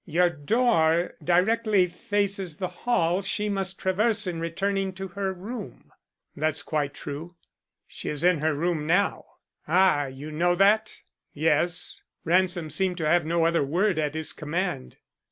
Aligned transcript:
Your 0.07 0.31
door 0.31 1.13
directly 1.23 1.85
faces 1.85 2.57
the 2.57 2.67
hall 2.67 3.21
she 3.21 3.49
must 3.49 3.77
traverse 3.77 4.25
in 4.25 4.39
returning 4.39 4.93
to 4.93 5.09
her 5.09 5.31
room." 5.31 5.91
"That's 6.35 6.63
quite 6.63 6.95
true." 6.95 7.35
"She's 7.85 8.23
in 8.23 8.39
her 8.39 8.55
room 8.55 8.87
now. 8.87 9.25
Ah, 9.67 10.07
you 10.07 10.31
know 10.31 10.55
that?" 10.55 10.91
"Yes." 11.35 12.01
Ransom 12.23 12.71
seemed 12.71 12.97
to 12.97 13.05
have 13.07 13.27
no 13.27 13.45
other 13.45 13.63
word 13.63 13.99
at 13.99 14.15
his 14.15 14.33
command. 14.33 14.97